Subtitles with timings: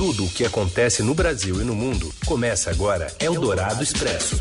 [0.00, 4.40] Tudo o que acontece no Brasil e no mundo começa agora Eldorado Expresso.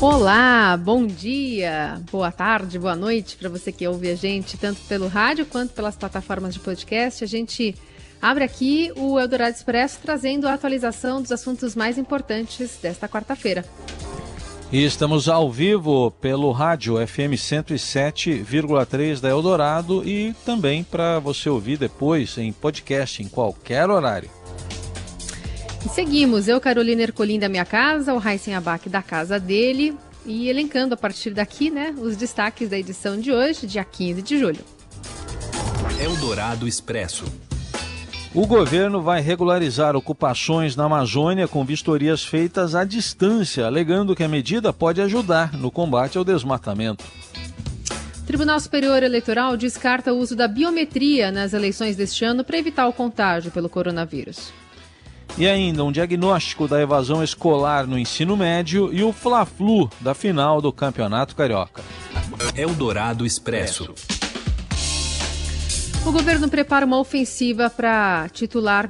[0.00, 5.06] Olá, bom dia, boa tarde, boa noite para você que ouve a gente tanto pelo
[5.06, 7.22] rádio quanto pelas plataformas de podcast.
[7.22, 7.76] A gente
[8.20, 13.64] abre aqui o Eldorado Expresso trazendo a atualização dos assuntos mais importantes desta quarta-feira.
[14.72, 21.76] E estamos ao vivo pelo rádio FM 107,3 da Eldorado e também para você ouvir
[21.76, 24.30] depois em podcast em qualquer horário.
[25.84, 29.92] E seguimos, eu, Carolina Ercolim da minha casa, o Raíssen Abac da casa dele
[30.24, 34.38] e elencando a partir daqui, né, os destaques da edição de hoje, dia 15 de
[34.38, 34.64] julho.
[36.00, 37.24] Eldorado Expresso.
[38.32, 44.28] O governo vai regularizar ocupações na Amazônia com vistorias feitas à distância, alegando que a
[44.28, 47.04] medida pode ajudar no combate ao desmatamento.
[48.24, 52.92] Tribunal Superior Eleitoral descarta o uso da biometria nas eleições deste ano para evitar o
[52.92, 54.52] contágio pelo coronavírus.
[55.36, 60.60] E ainda um diagnóstico da evasão escolar no ensino médio e o Fla-Flu da final
[60.60, 61.82] do Campeonato Carioca.
[62.54, 63.92] Eldorado Expresso.
[66.06, 68.88] O governo prepara uma ofensiva para titular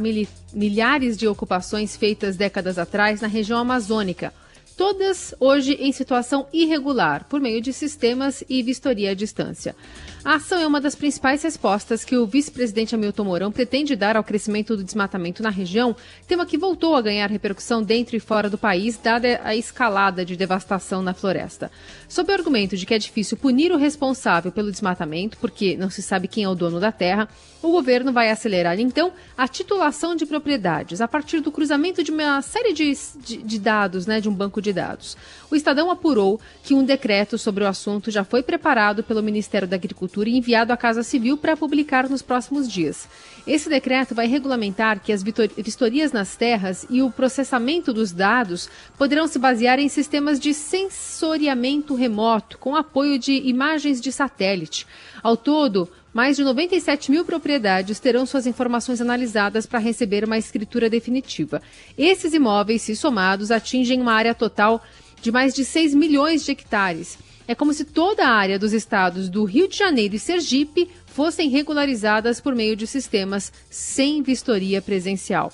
[0.53, 4.33] milhares de ocupações feitas décadas atrás na região amazônica,
[4.77, 9.75] todas hoje em situação irregular, por meio de sistemas e vistoria à distância.
[10.23, 14.25] A ação é uma das principais respostas que o vice-presidente Hamilton Mourão pretende dar ao
[14.25, 15.97] crescimento do desmatamento na região,
[16.29, 20.37] tema que voltou a ganhar repercussão dentro e fora do país, dada a escalada de
[20.37, 21.71] devastação na floresta.
[22.07, 26.03] Sob o argumento de que é difícil punir o responsável pelo desmatamento, porque não se
[26.03, 27.27] sabe quem é o dono da terra,
[27.63, 32.43] o governo vai acelerar então a titulação de propriedades a partir do cruzamento de uma
[32.43, 35.17] série de, de, de dados, né, de um banco de dados.
[35.51, 39.77] O Estadão apurou que um decreto sobre o assunto já foi preparado pelo Ministério da
[39.77, 43.09] Agricultura E enviado à Casa Civil para publicar nos próximos dias.
[43.47, 49.27] Esse decreto vai regulamentar que as vistorias nas terras e o processamento dos dados poderão
[49.27, 54.87] se basear em sistemas de sensoriamento remoto, com apoio de imagens de satélite.
[55.23, 60.91] Ao todo, mais de 97 mil propriedades terão suas informações analisadas para receber uma escritura
[60.91, 61.63] definitiva.
[61.97, 64.83] Esses imóveis, se somados, atingem uma área total
[65.23, 67.17] de mais de 6 milhões de hectares.
[67.51, 71.49] É como se toda a área dos estados do Rio de Janeiro e Sergipe fossem
[71.49, 75.53] regularizadas por meio de sistemas sem vistoria presencial.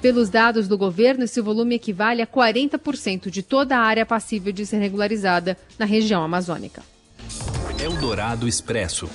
[0.00, 4.64] Pelos dados do governo, esse volume equivale a 40% de toda a área passível de
[4.64, 6.80] ser regularizada na região amazônica.
[7.82, 9.10] Eldorado Expresso.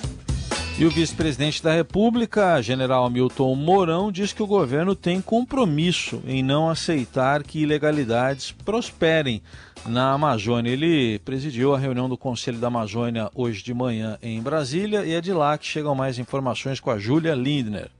[0.80, 6.40] E o vice-presidente da República, general Milton Mourão, diz que o governo tem compromisso em
[6.40, 9.42] não aceitar que ilegalidades prosperem
[9.84, 10.70] na Amazônia.
[10.70, 15.20] Ele presidiu a reunião do Conselho da Amazônia hoje de manhã em Brasília e é
[15.20, 17.90] de lá que chegam mais informações com a Júlia Lindner.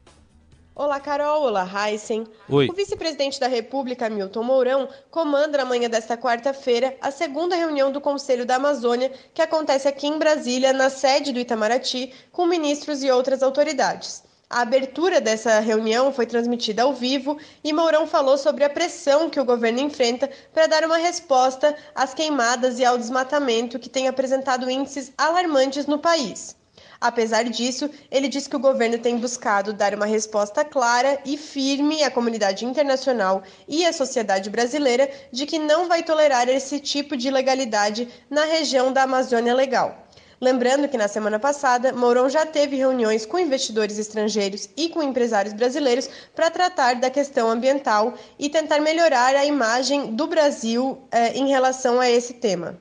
[0.78, 1.42] Olá, Carol.
[1.42, 2.24] Olá, Heisen.
[2.48, 2.68] Oi.
[2.70, 8.00] O vice-presidente da República, Milton Mourão, comanda na manhã desta quarta-feira a segunda reunião do
[8.00, 13.10] Conselho da Amazônia, que acontece aqui em Brasília, na sede do Itamaraty, com ministros e
[13.10, 14.22] outras autoridades.
[14.48, 19.40] A abertura dessa reunião foi transmitida ao vivo e Mourão falou sobre a pressão que
[19.40, 24.70] o governo enfrenta para dar uma resposta às queimadas e ao desmatamento que tem apresentado
[24.70, 26.56] índices alarmantes no país.
[27.00, 32.02] Apesar disso, ele diz que o governo tem buscado dar uma resposta clara e firme
[32.02, 37.28] à comunidade internacional e à sociedade brasileira de que não vai tolerar esse tipo de
[37.28, 40.08] ilegalidade na região da Amazônia Legal.
[40.40, 45.52] Lembrando que na semana passada, Mourão já teve reuniões com investidores estrangeiros e com empresários
[45.52, 51.48] brasileiros para tratar da questão ambiental e tentar melhorar a imagem do Brasil eh, em
[51.48, 52.78] relação a esse tema.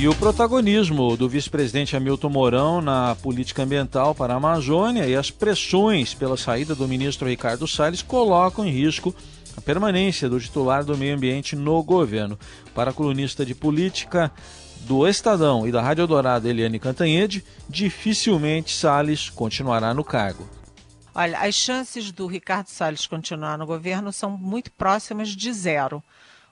[0.00, 5.30] E o protagonismo do vice-presidente Hamilton Mourão na política ambiental para a Amazônia e as
[5.30, 9.14] pressões pela saída do ministro Ricardo Salles colocam em risco
[9.58, 12.38] a permanência do titular do meio ambiente no governo.
[12.74, 14.32] Para a colunista de política
[14.86, 20.48] do Estadão e da Rádio Dourado, Eliane Cantanhede, dificilmente Salles continuará no cargo.
[21.14, 26.02] Olha, as chances do Ricardo Salles continuar no governo são muito próximas de zero.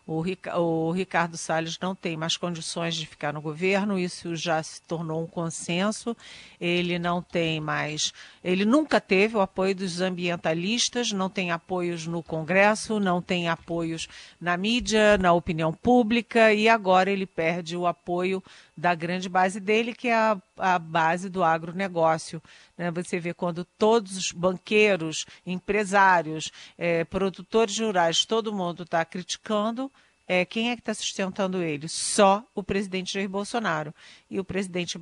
[0.08, 0.25] O,
[0.58, 5.22] o Ricardo Salles não tem mais condições de ficar no governo, isso já se tornou
[5.22, 6.16] um consenso.
[6.58, 12.22] Ele não tem mais, ele nunca teve o apoio dos ambientalistas, não tem apoios no
[12.22, 14.08] Congresso, não tem apoios
[14.40, 18.43] na mídia, na opinião pública e agora ele perde o apoio
[18.78, 22.40] da grande base dele, que é a, a base do agronegócio.
[22.76, 22.92] Né?
[22.92, 29.90] Você vê quando todos os banqueiros, empresários, é, produtores rurais, todo mundo está criticando,
[30.28, 31.88] é, quem é que está sustentando ele?
[31.88, 33.92] Só o presidente Jair Bolsonaro.
[34.30, 34.98] E o presidente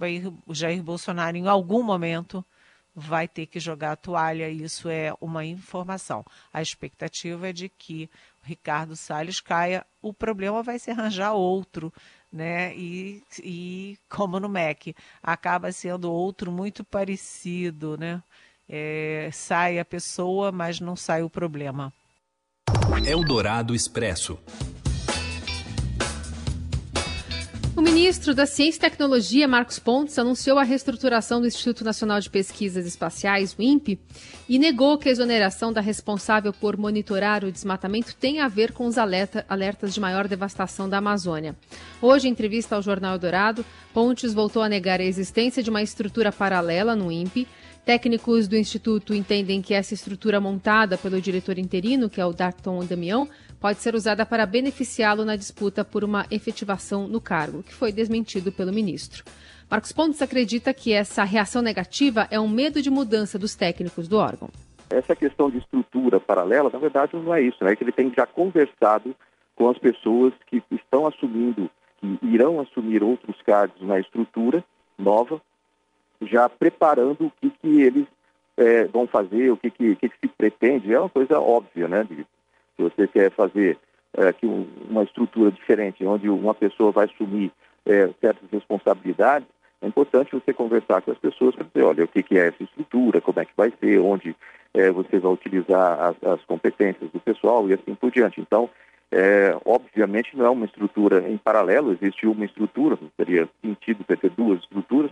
[0.51, 2.45] Jair Bolsonaro, em algum momento,
[2.95, 4.49] vai ter que jogar a toalha.
[4.49, 6.25] Isso é uma informação.
[6.51, 8.09] A expectativa é de que
[8.41, 9.85] Ricardo Salles caia.
[10.01, 11.93] O problema vai se arranjar outro,
[12.33, 12.75] né?
[12.77, 18.23] E, e como no MEC, acaba sendo outro muito parecido, né?
[18.69, 21.93] É, sai a pessoa, mas não sai o problema.
[23.07, 24.39] Eldorado Expresso.
[27.87, 32.85] Ministro da Ciência e Tecnologia, Marcos Pontes, anunciou a reestruturação do Instituto Nacional de Pesquisas
[32.85, 34.01] Espaciais, o INPE,
[34.49, 38.87] e negou que a exoneração da responsável por monitorar o desmatamento tem a ver com
[38.87, 41.55] os alerta, alertas de maior devastação da Amazônia.
[42.03, 46.33] Hoje, em entrevista ao Jornal Eldorado, Pontes voltou a negar a existência de uma estrutura
[46.33, 47.47] paralela no INPE.
[47.85, 52.85] Técnicos do Instituto entendem que essa estrutura montada pelo diretor interino, que é o Darton
[52.85, 53.29] Damião,
[53.61, 58.53] pode ser usada para beneficiá-lo na disputa por uma efetivação no cargo, que foi desmentido
[58.53, 59.25] pelo ministro.
[59.71, 64.17] Marcos Pontes acredita que essa reação negativa é um medo de mudança dos técnicos do
[64.17, 64.49] órgão.
[64.89, 67.73] Essa questão de estrutura paralela, na verdade, não é isso, né?
[67.73, 69.15] É que ele tem já conversado
[69.57, 71.69] com as pessoas que estão assumindo,
[72.01, 74.65] que irão assumir outros cargos na estrutura
[74.97, 75.41] nova,
[76.23, 78.07] já preparando o que, que eles
[78.57, 80.93] é, vão fazer, o que, que, que, se pretende.
[80.93, 82.05] É uma coisa óbvia, né?
[82.05, 82.25] De,
[82.77, 83.79] se você quer fazer
[84.17, 87.51] é, aqui um, uma estrutura diferente, onde uma pessoa vai assumir
[87.85, 89.49] é, certas responsabilidades,
[89.83, 92.63] é importante você conversar com as pessoas para dizer, olha, o que, que, é essa
[92.63, 94.35] estrutura, como é que vai ser, onde
[94.75, 97.69] é, você vai utilizar as, as, competências do pessoal?
[97.69, 98.41] E assim por diante.
[98.41, 98.71] Então,
[99.13, 104.31] é, obviamente não é uma estrutura em paralelo, existe uma estrutura, não teria sentido ter
[104.31, 105.11] duas estruturas,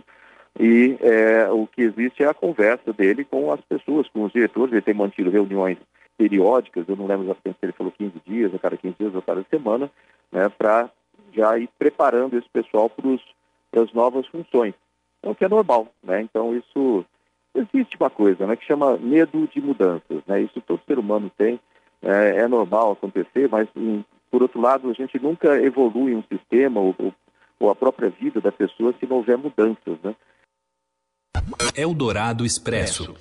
[0.59, 4.71] e é, o que existe é a conversa dele com as pessoas, com os diretores,
[4.73, 5.77] ele tem mantido reuniões
[6.17, 9.21] periódicas, eu não lembro exatamente se ele falou 15 dias, a cada 15 dias, a
[9.21, 9.91] cada semana,
[10.31, 10.89] né, para
[11.33, 14.73] já ir preparando esse pessoal para as novas funções.
[15.19, 16.21] Então, que é normal, né?
[16.21, 17.03] Então, isso
[17.53, 20.41] existe uma coisa, né, que chama medo de mudanças, né?
[20.41, 21.59] Isso todo ser humano tem,
[22.01, 26.79] é, é normal acontecer, mas em, por outro lado, a gente nunca evolui um sistema
[26.79, 26.95] ou,
[27.59, 30.15] ou a própria vida da pessoa se não houver mudanças, né?
[31.75, 33.13] Eldorado Expresso.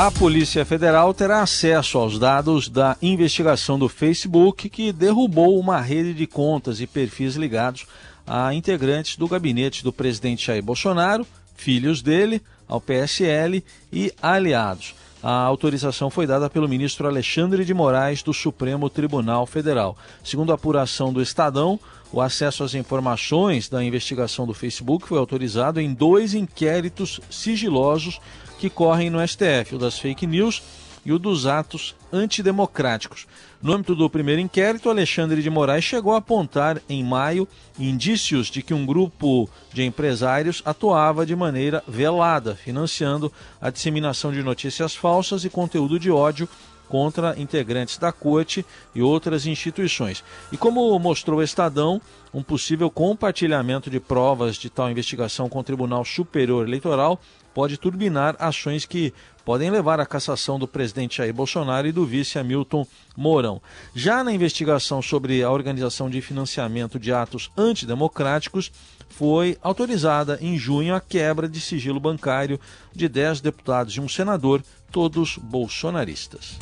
[0.00, 6.14] A Polícia Federal terá acesso aos dados da investigação do Facebook que derrubou uma rede
[6.14, 7.84] de contas e perfis ligados
[8.24, 14.94] a integrantes do gabinete do presidente Jair Bolsonaro, filhos dele, ao PSL e aliados.
[15.22, 19.96] A autorização foi dada pelo ministro Alexandre de Moraes do Supremo Tribunal Federal.
[20.22, 21.78] Segundo a apuração do Estadão,
[22.12, 28.20] o acesso às informações da investigação do Facebook foi autorizado em dois inquéritos sigilosos
[28.60, 30.62] que correm no STF, o das fake news
[31.08, 33.26] e o dos atos antidemocráticos.
[33.62, 38.60] No âmbito do primeiro inquérito, Alexandre de Moraes chegou a apontar em maio indícios de
[38.60, 45.46] que um grupo de empresários atuava de maneira velada, financiando a disseminação de notícias falsas
[45.46, 46.46] e conteúdo de ódio
[46.90, 48.64] contra integrantes da corte
[48.94, 50.22] e outras instituições.
[50.52, 52.02] E como mostrou o Estadão,
[52.34, 57.18] um possível compartilhamento de provas de tal investigação com o Tribunal Superior Eleitoral
[57.54, 59.12] pode turbinar ações que
[59.48, 62.86] podem levar à cassação do presidente Jair Bolsonaro e do vice Hamilton
[63.16, 63.62] Mourão.
[63.94, 68.70] Já na investigação sobre a organização de financiamento de atos antidemocráticos,
[69.08, 72.60] foi autorizada em junho a quebra de sigilo bancário
[72.94, 74.62] de 10 deputados e um senador,
[74.92, 76.58] todos bolsonaristas.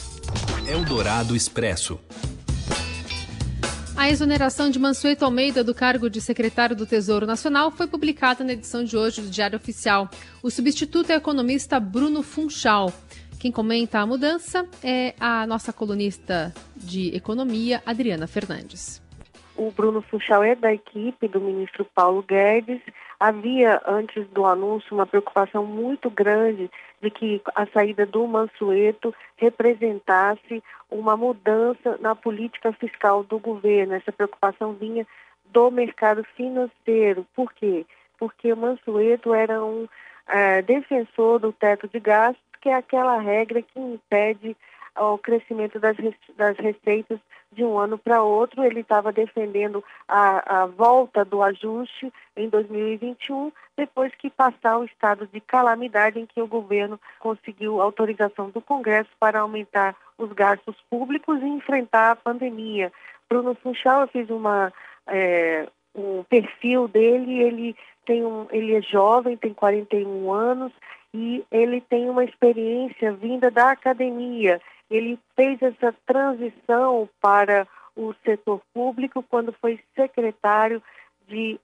[0.64, 1.98] Eldorado Expresso.
[4.06, 8.52] A exoneração de Mansueto Almeida do cargo de secretário do Tesouro Nacional foi publicada na
[8.52, 10.08] edição de hoje do Diário Oficial.
[10.44, 12.92] O substituto é o economista Bruno Funchal.
[13.40, 19.02] Quem comenta a mudança é a nossa colunista de economia, Adriana Fernandes.
[19.56, 22.80] O Bruno Funchal é da equipe do ministro Paulo Guedes.
[23.18, 26.70] Havia, antes do anúncio, uma preocupação muito grande
[27.02, 33.94] de que a saída do Mansueto representasse uma mudança na política fiscal do governo.
[33.94, 35.06] Essa preocupação vinha
[35.46, 37.26] do mercado financeiro.
[37.34, 37.84] Por quê?
[38.18, 39.88] Porque o Mansueto era um
[40.26, 44.56] é, defensor do teto de gastos, que é aquela regra que impede
[44.98, 45.96] o crescimento das,
[46.36, 47.18] das receitas
[47.52, 48.62] de um ano para outro.
[48.64, 55.26] Ele estava defendendo a, a volta do ajuste em 2021, depois que passar o estado
[55.26, 61.40] de calamidade em que o governo conseguiu autorização do Congresso para aumentar os gastos públicos
[61.40, 62.92] e enfrentar a pandemia.
[63.28, 64.72] Bruno Funchal, eu fiz uma,
[65.06, 70.72] é, um perfil dele, ele, tem um, ele é jovem, tem 41 anos,
[71.12, 77.66] e ele tem uma experiência vinda da academia ele fez essa transição para
[77.96, 80.82] o setor público quando foi secretário
[81.26, 81.58] de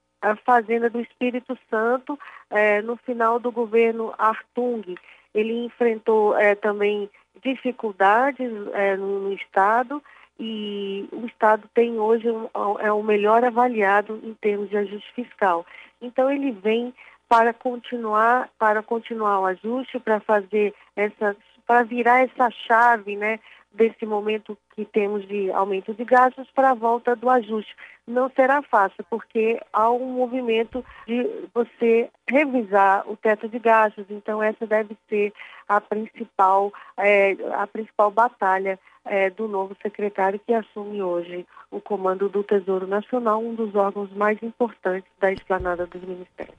[0.45, 2.17] Fazenda do Espírito Santo
[2.49, 4.95] é, no final do governo Artung.
[5.33, 7.09] Ele enfrentou é, também
[7.43, 10.01] dificuldades é, no, no, Estado
[10.39, 12.47] e o Estado tem hoje um,
[12.79, 15.65] é o melhor avaliado em termos de ajuste fiscal.
[16.01, 16.93] Então ele vem
[17.27, 23.39] para continuar para continuar o ajuste, para fazer essa para virar essa chave, né,
[23.73, 27.75] desse momento que temos de aumento de gastos para a volta do ajuste.
[28.07, 34.43] Não será fácil, porque há um movimento de você revisar o teto de gastos, então
[34.43, 35.33] essa deve ser
[35.67, 42.29] a principal, é, a principal batalha é, do novo secretário que assume hoje o comando
[42.29, 46.55] do Tesouro Nacional, um dos órgãos mais importantes da esplanada dos ministérios.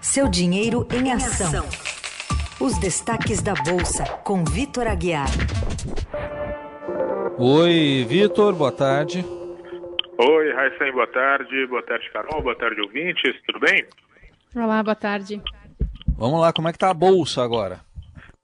[0.00, 1.93] Seu dinheiro em ação.
[2.60, 5.26] Os destaques da Bolsa, com Vitor Aguiar.
[7.38, 9.24] Oi, Vitor, boa tarde.
[10.18, 11.66] Oi, Raíssen, boa tarde.
[11.66, 12.42] Boa tarde, Carol.
[12.42, 13.34] Boa tarde, ouvintes.
[13.46, 13.84] Tudo bem?
[14.54, 15.42] Olá, boa tarde.
[16.16, 17.80] Vamos lá, como é que tá a Bolsa agora?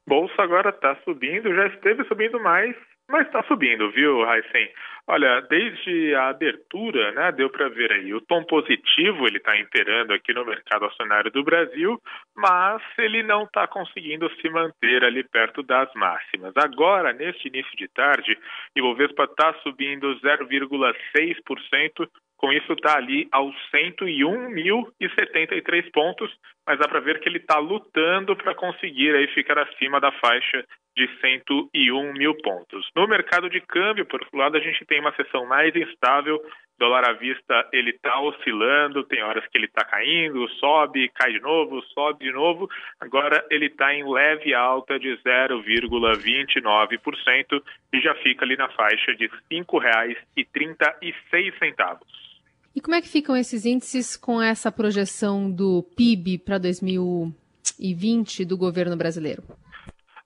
[0.09, 2.75] Bolsa agora está subindo, já esteve subindo mais,
[3.09, 4.69] mas está subindo, viu, Raíssen?
[5.13, 10.13] Olha, desde a abertura, né, deu para ver aí, o tom positivo ele está imperando
[10.13, 12.01] aqui no mercado acionário do Brasil,
[12.37, 16.57] mas ele não está conseguindo se manter ali perto das máximas.
[16.57, 18.39] Agora, neste início de tarde,
[18.77, 26.33] Ibovespa está subindo 0,6%, com isso está ali aos 101.073 pontos,
[26.65, 30.65] mas dá para ver que ele está lutando para conseguir aí ficar acima da faixa
[31.01, 32.87] de 101 mil pontos.
[32.95, 36.39] No mercado de câmbio, por outro lado, a gente tem uma sessão mais instável.
[36.79, 41.41] Dólar à vista ele está oscilando, tem horas que ele está caindo, sobe, cai de
[41.41, 42.69] novo, sobe de novo.
[43.01, 49.27] Agora ele está em leve alta de 0,29% e já fica ali na faixa de
[49.27, 51.99] R$ 5,36.
[52.75, 58.57] E como é que ficam esses índices com essa projeção do PIB para 2020 do
[58.57, 59.43] governo brasileiro?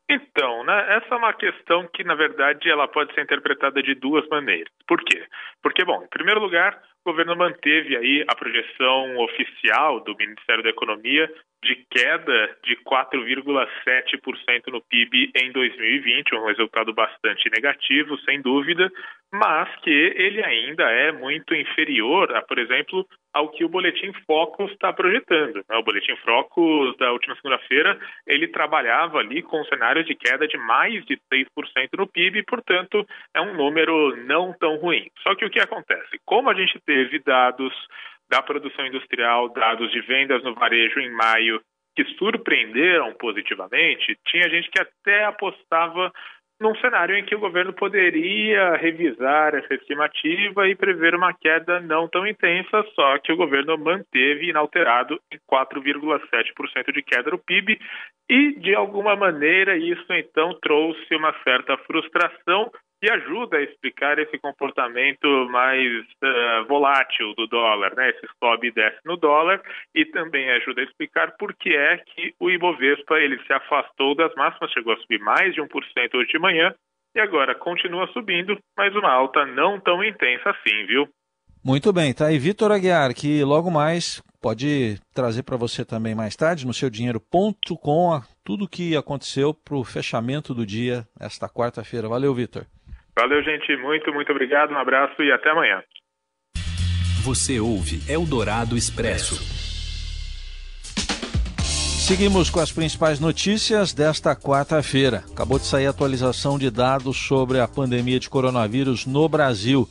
[0.09, 4.27] Então, né, essa é uma questão que, na verdade, ela pode ser interpretada de duas
[4.29, 4.73] maneiras.
[4.87, 5.27] Por quê?
[5.63, 10.71] Porque, bom, em primeiro lugar, o governo manteve aí a projeção oficial do Ministério da
[10.71, 11.31] Economia
[11.63, 18.91] de queda de 4,7% no PIB em 2020, um resultado bastante negativo, sem dúvida,
[19.33, 24.71] mas que ele ainda é muito inferior a, por exemplo, ao que o Boletim Focus
[24.71, 25.57] está projetando.
[25.69, 25.77] Né?
[25.77, 30.57] O Boletim Focus da última segunda-feira, ele trabalhava ali com um cenário de queda de
[30.57, 31.47] mais de 6%
[31.99, 35.11] no PIB, portanto, é um número não tão ruim.
[35.23, 36.21] Só que o que acontece?
[36.25, 37.75] Como a gente teve dados
[38.31, 41.61] da produção industrial, dados de vendas no varejo em maio
[41.97, 46.13] que surpreenderam positivamente, tinha gente que até apostava
[46.61, 52.09] num cenário em que o governo poderia revisar essa estimativa e prever uma queda não
[52.09, 57.79] tão intensa, só que o governo manteve inalterado em 4,7% de queda no PIB
[58.31, 62.71] e, de alguma maneira, isso então trouxe uma certa frustração
[63.05, 68.09] que ajuda a explicar esse comportamento mais uh, volátil do dólar, né?
[68.09, 69.61] Esse sobe e desce no dólar
[69.95, 74.35] e também ajuda a explicar por que é que o Ibovespa ele se afastou das
[74.37, 75.69] máximas, chegou a subir mais de 1%
[76.15, 76.75] hoje de manhã
[77.15, 81.07] e agora continua subindo, mas uma alta não tão intensa assim, viu?
[81.63, 86.37] Muito bem, tá aí Vitor Aguiar, que logo mais pode trazer para você também mais
[86.37, 92.09] tarde no seu dinheiro.com tudo o que aconteceu para o fechamento do dia esta quarta-feira.
[92.09, 92.67] Valeu, Vitor.
[93.17, 93.77] Valeu, gente.
[93.77, 94.73] Muito, muito obrigado.
[94.73, 95.83] Um abraço e até amanhã.
[97.23, 99.65] Você ouve Eldorado Expresso.
[102.07, 105.25] Seguimos com as principais notícias desta quarta-feira.
[105.33, 109.89] Acabou de sair a atualização de dados sobre a pandemia de coronavírus no Brasil,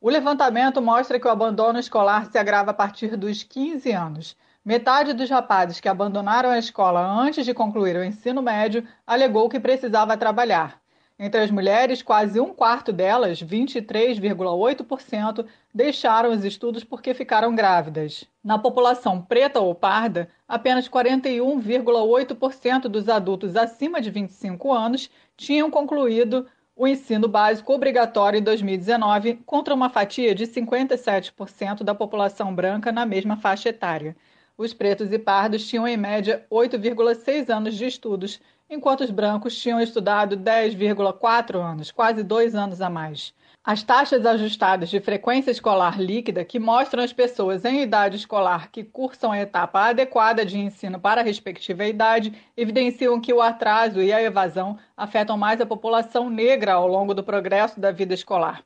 [0.00, 4.36] O levantamento mostra que o abandono escolar se agrava a partir dos 15 anos.
[4.64, 9.60] Metade dos rapazes que abandonaram a escola antes de concluir o ensino médio alegou que
[9.60, 10.80] precisava trabalhar.
[11.20, 15.44] Entre as mulheres, quase um quarto delas, 23,8%,
[15.74, 18.24] deixaram os estudos porque ficaram grávidas.
[18.42, 26.46] Na população preta ou parda, apenas 41,8% dos adultos acima de 25 anos tinham concluído
[26.76, 33.04] o ensino básico obrigatório em 2019, contra uma fatia de 57% da população branca na
[33.04, 34.16] mesma faixa etária.
[34.56, 39.80] Os pretos e pardos tinham, em média, 8,6 anos de estudos enquanto os brancos tinham
[39.80, 43.32] estudado 10,4 anos, quase dois anos a mais.
[43.64, 48.82] As taxas ajustadas de frequência escolar líquida, que mostram as pessoas em idade escolar que
[48.82, 54.12] cursam a etapa adequada de ensino para a respectiva idade, evidenciam que o atraso e
[54.12, 58.62] a evasão afetam mais a população negra ao longo do progresso da vida escolar.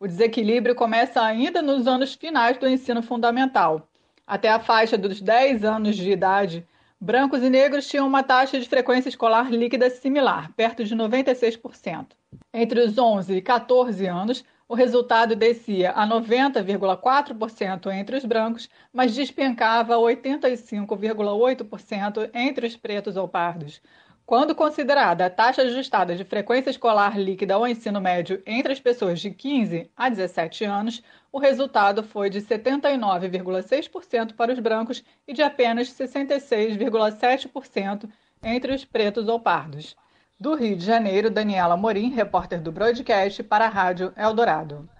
[0.00, 3.88] O desequilíbrio começa ainda nos anos finais do ensino fundamental.
[4.26, 6.66] Até a faixa dos 10 anos de idade,
[6.98, 12.16] Brancos e negros tinham uma taxa de frequência escolar líquida similar, perto de 96%.
[12.54, 19.14] Entre os 11 e 14 anos, o resultado descia a 90,4% entre os brancos, mas
[19.14, 23.82] despencava a 85,8% entre os pretos ou pardos.
[24.26, 29.20] Quando considerada a taxa ajustada de frequência escolar líquida ao ensino médio entre as pessoas
[29.20, 35.42] de 15 a 17 anos, o resultado foi de 79,6% para os brancos e de
[35.42, 38.10] apenas 66,7%
[38.42, 39.94] entre os pretos ou pardos.
[40.40, 44.90] Do Rio de Janeiro, Daniela Morim, repórter do Broadcast, para a Rádio Eldorado.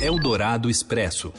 [0.00, 1.34] Eldorado Expresso.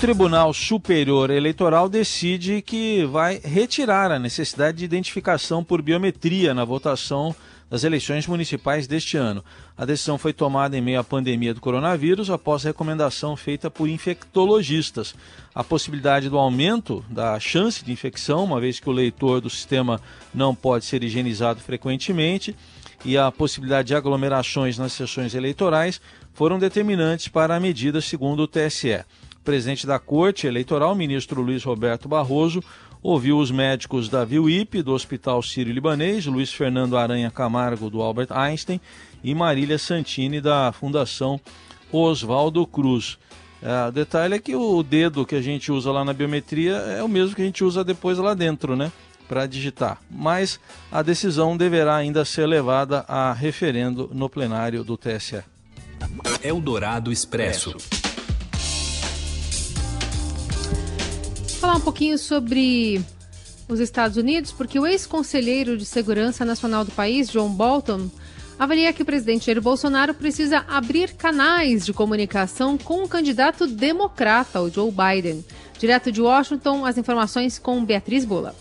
[0.00, 7.36] Tribunal Superior Eleitoral decide que vai retirar a necessidade de identificação por biometria na votação
[7.68, 9.44] das eleições municipais deste ano.
[9.76, 15.14] A decisão foi tomada em meio à pandemia do coronavírus após recomendação feita por infectologistas.
[15.54, 20.00] A possibilidade do aumento da chance de infecção, uma vez que o leitor do sistema
[20.32, 22.56] não pode ser higienizado frequentemente,
[23.04, 26.00] e a possibilidade de aglomerações nas sessões eleitorais
[26.32, 29.04] foram determinantes para a medida, segundo o TSE
[29.44, 32.62] presidente da Corte Eleitoral, ministro Luiz Roberto Barroso,
[33.02, 38.80] ouviu os médicos da VIUIP, do Hospital Sírio-Libanês, Luiz Fernando Aranha Camargo, do Albert Einstein,
[39.22, 41.40] e Marília Santini, da Fundação
[41.92, 43.18] Oswaldo Cruz.
[43.62, 47.02] É, o detalhe é que o dedo que a gente usa lá na biometria é
[47.02, 48.90] o mesmo que a gente usa depois lá dentro, né?
[49.28, 49.98] Para digitar.
[50.10, 50.58] Mas
[50.90, 55.42] a decisão deverá ainda ser levada a referendo no plenário do TSE.
[56.42, 57.76] Eldorado Expresso.
[61.70, 63.00] Falar um pouquinho sobre
[63.68, 68.10] os Estados Unidos, porque o ex-conselheiro de Segurança Nacional do país, John Bolton,
[68.58, 74.60] avalia que o presidente Jair Bolsonaro precisa abrir canais de comunicação com o candidato democrata,
[74.60, 75.44] o Joe Biden.
[75.78, 78.52] Direto de Washington, as informações com Beatriz Bola.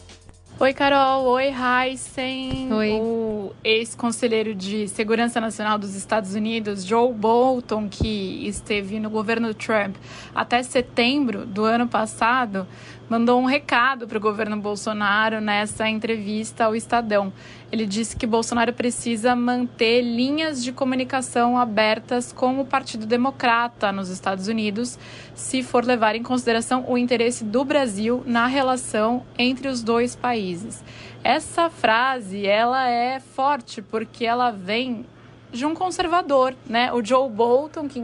[0.62, 1.24] Oi, Carol.
[1.24, 2.74] Oi, Heisen.
[2.74, 2.91] Oi.
[2.91, 9.95] O ex-conselheiro de Segurança Nacional dos Estados Unidos, Joe Bolton, que esteve no governo Trump
[10.36, 12.67] até setembro do ano passado,
[13.10, 17.34] mandou um recado para o governo Bolsonaro nessa entrevista ao Estadão.
[17.72, 24.10] Ele disse que Bolsonaro precisa manter linhas de comunicação abertas com o Partido Democrata nos
[24.10, 25.00] Estados Unidos,
[25.34, 30.84] se for levar em consideração o interesse do Brasil na relação entre os dois países.
[31.24, 35.06] Essa frase, ela é forte porque ela vem
[35.52, 36.93] de um conservador, né?
[36.93, 38.00] O Joe Bolton, que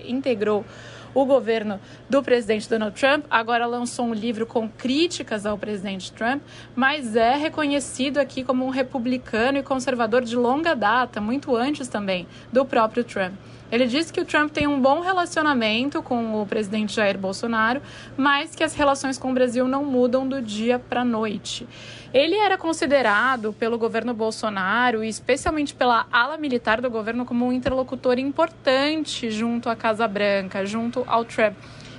[0.00, 0.64] integrou
[1.14, 6.42] o governo do presidente Donald Trump agora lançou um livro com críticas ao presidente Trump,
[6.74, 12.26] mas é reconhecido aqui como um republicano e conservador de longa data, muito antes também
[12.52, 13.34] do próprio Trump.
[13.74, 17.82] Ele disse que o Trump tem um bom relacionamento com o presidente Jair Bolsonaro,
[18.16, 21.66] mas que as relações com o Brasil não mudam do dia para a noite.
[22.12, 27.52] Ele era considerado pelo governo Bolsonaro, e especialmente pela ala militar do governo, como um
[27.52, 31.56] interlocutor importante junto à Casa Branca, junto ao Trump.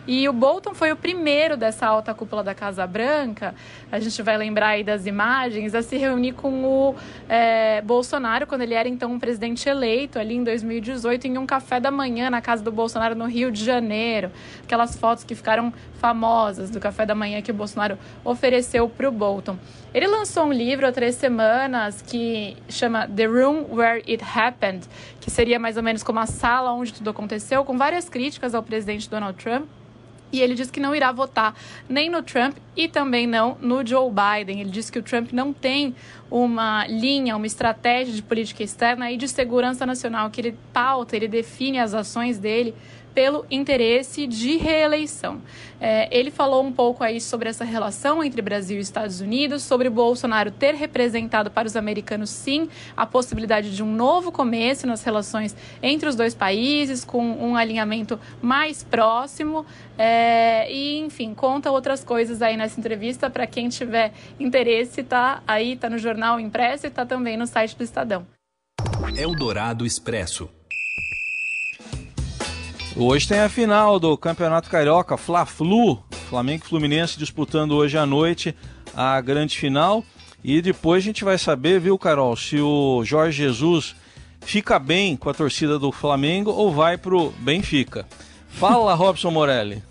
[0.07, 3.55] E o Bolton foi o primeiro dessa alta cúpula da Casa Branca,
[3.91, 6.95] a gente vai lembrar aí das imagens, a se reunir com o
[7.27, 11.79] é, Bolsonaro, quando ele era então um presidente eleito, ali em 2018, em um café
[11.79, 14.31] da manhã na casa do Bolsonaro no Rio de Janeiro.
[14.63, 19.11] Aquelas fotos que ficaram famosas do café da manhã que o Bolsonaro ofereceu para o
[19.11, 19.57] Bolton.
[19.91, 24.85] Ele lançou um livro há três semanas que chama The Room Where It Happened,
[25.19, 28.61] que seria mais ou menos como a sala onde tudo aconteceu, com várias críticas ao
[28.61, 29.65] presidente Donald Trump.
[30.35, 31.55] E ele disse que não irá votar
[31.87, 34.59] nem no Trump e também não no Joe Biden.
[34.59, 35.95] Ele disse que o Trump não tem
[36.29, 41.27] uma linha, uma estratégia de política externa e de segurança nacional que ele pauta, ele
[41.27, 42.73] define as ações dele
[43.15, 45.41] pelo interesse de reeleição.
[45.79, 49.89] É, ele falou um pouco aí sobre essa relação entre Brasil e Estados Unidos, sobre
[49.89, 55.55] Bolsonaro ter representado para os americanos, sim, a possibilidade de um novo começo nas relações
[55.81, 59.65] entre os dois países, com um alinhamento mais próximo.
[59.97, 65.77] É, e, enfim, conta outras coisas aí nessa entrevista para quem tiver interesse, tá aí,
[65.77, 68.27] tá no jornal impresso e tá também no site do Estadão.
[69.17, 70.49] Eldorado Expresso.
[72.97, 78.55] Hoje tem a final do Campeonato Carioca, Fla-Flu, Flamengo e Fluminense disputando hoje à noite
[78.95, 80.01] a grande final.
[80.41, 83.97] E depois a gente vai saber, viu, Carol, se o Jorge Jesus
[84.39, 88.05] fica bem com a torcida do Flamengo ou vai pro Benfica.
[88.47, 89.83] Fala, Robson Morelli.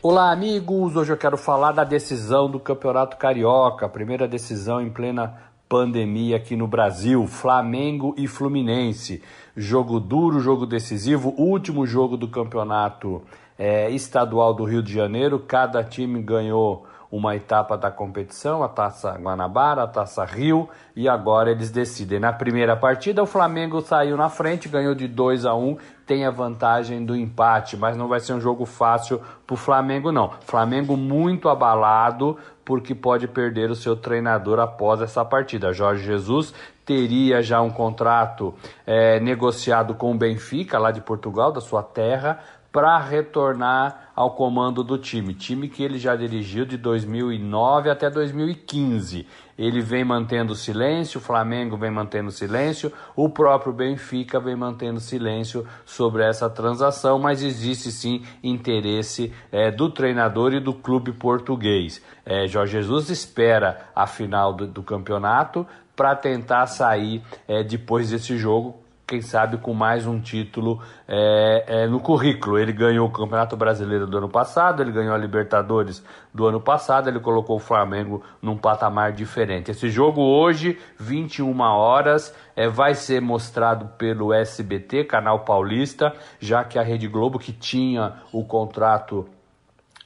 [0.00, 0.96] Olá, amigos.
[0.96, 6.36] Hoje eu quero falar da decisão do Campeonato Carioca, a primeira decisão em plena pandemia
[6.36, 9.22] aqui no Brasil, Flamengo e Fluminense.
[9.56, 13.22] Jogo duro, jogo decisivo, último jogo do campeonato
[13.58, 15.38] é, estadual do Rio de Janeiro.
[15.38, 21.50] Cada time ganhou uma etapa da competição, a Taça Guanabara, a Taça Rio, e agora
[21.50, 22.18] eles decidem.
[22.18, 26.30] Na primeira partida, o Flamengo saiu na frente, ganhou de 2 a 1, tem a
[26.30, 30.30] vantagem do empate, mas não vai ser um jogo fácil para o Flamengo, não.
[30.46, 35.72] Flamengo muito abalado, porque pode perder o seu treinador após essa partida.
[35.72, 36.52] Jorge Jesus
[36.84, 38.54] teria já um contrato
[38.86, 42.38] é, negociado com o Benfica, lá de Portugal, da sua terra,
[42.76, 49.26] para retornar ao comando do time, time que ele já dirigiu de 2009 até 2015.
[49.56, 55.66] Ele vem mantendo silêncio, o Flamengo vem mantendo silêncio, o próprio Benfica vem mantendo silêncio
[55.86, 62.02] sobre essa transação, mas existe sim interesse é, do treinador e do clube português.
[62.26, 68.36] É, Jorge Jesus espera a final do, do campeonato para tentar sair é, depois desse
[68.36, 72.58] jogo quem sabe com mais um título é, é, no currículo.
[72.58, 77.08] Ele ganhou o Campeonato Brasileiro do ano passado, ele ganhou a Libertadores do ano passado,
[77.08, 79.70] ele colocou o Flamengo num patamar diferente.
[79.70, 86.76] Esse jogo hoje, 21 horas, é, vai ser mostrado pelo SBT, Canal Paulista, já que
[86.76, 89.28] a Rede Globo, que tinha o contrato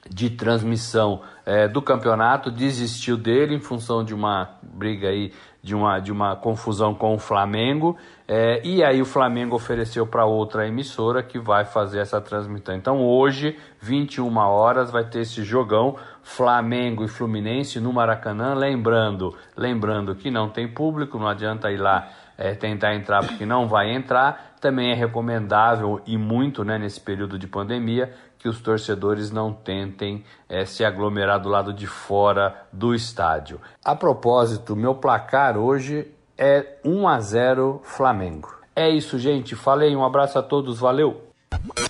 [0.09, 5.33] de transmissão é, do campeonato, desistiu dele em função de uma briga aí,
[5.63, 7.97] de uma, de uma confusão com o Flamengo.
[8.33, 12.77] É, e aí o Flamengo ofereceu para outra emissora que vai fazer essa transmissão.
[12.77, 18.55] Então hoje, 21 horas, vai ter esse jogão Flamengo e Fluminense no Maracanã.
[18.55, 23.67] Lembrando, lembrando que não tem público, não adianta ir lá é, tentar entrar porque não
[23.67, 24.55] vai entrar.
[24.61, 30.25] Também é recomendável e muito né, nesse período de pandemia que os torcedores não tentem
[30.49, 33.61] é, se aglomerar do lado de fora do estádio.
[33.85, 38.59] A propósito, meu placar hoje é 1 a 0 Flamengo.
[38.75, 39.55] É isso, gente.
[39.55, 41.21] Falei, um abraço a todos, valeu.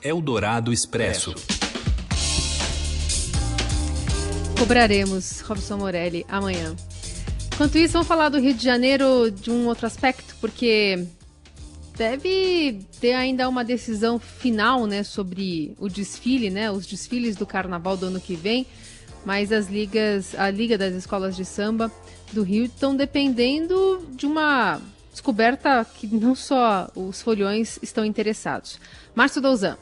[0.03, 1.33] Eldorado Expresso.
[4.59, 6.75] Cobraremos Robson Morelli amanhã.
[7.55, 11.07] Enquanto isso, vamos falar do Rio de Janeiro de um outro aspecto, porque
[11.97, 17.97] deve ter ainda uma decisão final, né, sobre o desfile, né, os desfiles do Carnaval
[17.97, 18.67] do ano que vem.
[19.25, 21.91] Mas as ligas, a Liga das Escolas de Samba
[22.33, 24.81] do Rio estão dependendo de uma
[25.11, 28.81] descoberta que não só os folhões estão interessados.
[29.15, 29.77] Márcio Douzan.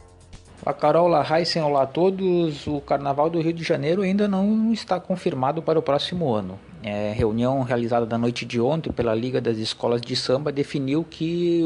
[0.66, 2.66] A Carol, olá, Heisen, olá a todos.
[2.66, 6.58] O Carnaval do Rio de Janeiro ainda não está confirmado para o próximo ano.
[6.82, 11.62] É, reunião realizada da noite de ontem pela Liga das Escolas de Samba definiu que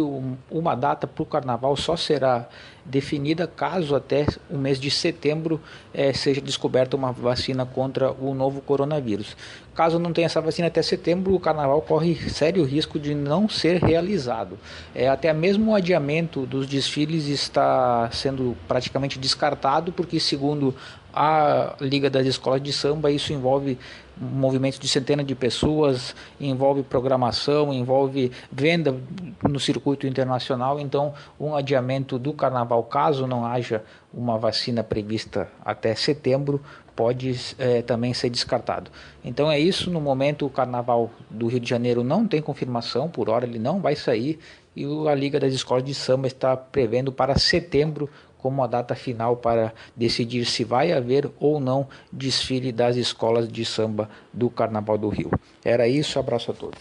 [0.51, 2.49] uma data para o Carnaval só será
[2.85, 5.61] definida caso até o mês de setembro
[5.95, 9.37] é, seja descoberta uma vacina contra o novo coronavírus.
[9.75, 13.83] Caso não tenha essa vacina até setembro, o carnaval corre sério risco de não ser
[13.83, 14.59] realizado.
[14.95, 20.75] É, até mesmo o adiamento dos desfiles está sendo praticamente descartado, porque, segundo
[21.15, 23.79] a Liga das Escolas de Samba, isso envolve
[24.21, 28.97] movimentos de centenas de pessoas, envolve programação, envolve venda
[29.43, 30.79] no circuito internacional.
[30.79, 36.61] Então, um adiamento do carnaval, caso não haja uma vacina prevista até setembro,
[36.95, 38.91] pode é, também ser descartado.
[39.25, 39.91] Então é isso.
[39.91, 43.81] No momento, o carnaval do Rio de Janeiro não tem confirmação, por hora ele não
[43.81, 44.39] vai sair.
[44.75, 48.09] E a Liga das Escolas de Samba está prevendo para setembro
[48.43, 53.65] como a data final para decidir se vai haver ou não desfile das escolas de
[53.65, 55.31] samba do Carnaval do Rio.
[55.65, 56.81] Era isso, abraço a todos.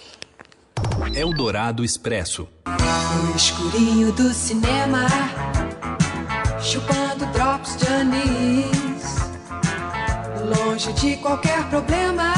[1.13, 2.47] Eldorado Expresso.
[2.65, 5.05] No escurinho do cinema,
[6.59, 9.15] chupando drops de anis,
[10.55, 12.33] longe de qualquer problema,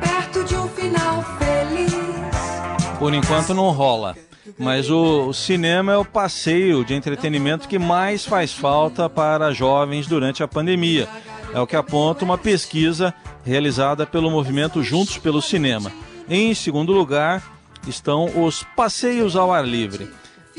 [0.00, 2.98] perto de um final feliz.
[2.98, 4.27] Por enquanto não rola.
[4.56, 10.06] Mas o, o, cinema é o passeio de entretenimento que mais faz falta para jovens
[10.06, 11.08] durante a pandemia.
[11.52, 13.12] É o que aponta uma pesquisa
[13.44, 15.90] realizada pelo movimento Juntos pelo Cinema.
[16.28, 17.42] Em segundo lugar
[17.86, 20.10] estão os passeios ao ar livre.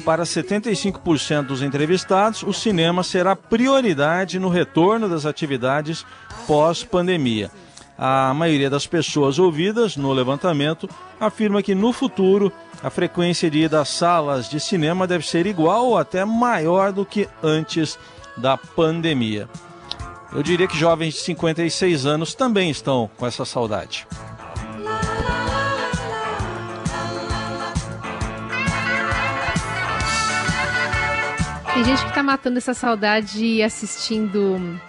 [0.03, 6.05] Para 75% dos entrevistados, o cinema será prioridade no retorno das atividades
[6.47, 7.51] pós-pandemia.
[8.01, 10.87] A maioria das pessoas ouvidas no levantamento
[11.19, 12.49] afirma que no futuro
[12.81, 17.05] a frequência de ida às salas de cinema deve ser igual ou até maior do
[17.05, 17.99] que antes
[18.37, 19.49] da pandemia.
[20.31, 24.07] Eu diria que jovens de 56 anos também estão com essa saudade.
[31.73, 34.79] Tem gente que está matando essa saudade assistindo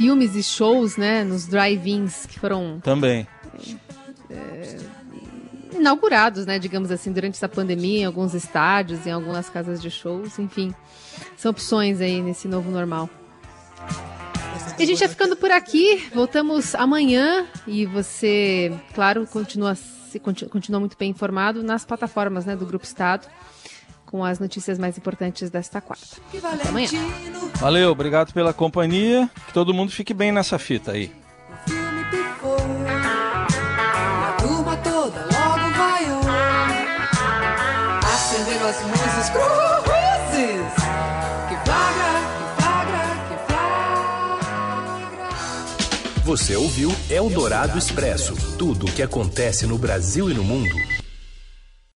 [0.00, 3.26] filmes e shows, né, nos drive-ins que foram também
[4.30, 4.78] é,
[5.74, 10.38] inaugurados, né, digamos assim, durante essa pandemia, em alguns estádios, em algumas casas de shows,
[10.38, 10.74] enfim.
[11.36, 13.10] São opções aí nesse novo normal.
[14.78, 16.08] E a gente vai ficando por aqui.
[16.14, 19.76] Voltamos amanhã e você, claro, continua,
[20.50, 23.28] continua muito bem informado nas plataformas né, do Grupo Estado
[24.10, 26.16] com as notícias mais importantes desta quarta.
[26.42, 26.88] Até amanhã.
[27.54, 29.30] Valeu, obrigado pela companhia.
[29.46, 31.12] Que todo mundo fique bem nessa fita aí.
[38.70, 40.74] as luzes cruzes
[41.48, 45.28] que flagra, que flagra, que flagra.
[46.24, 50.99] Você ouviu Eldorado Expresso tudo o que acontece no Brasil e no mundo